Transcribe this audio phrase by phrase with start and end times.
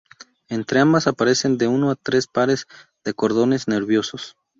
[0.49, 2.65] Entre ambas aparecen de uno a tres pares
[3.05, 4.35] de cordones nerviosos.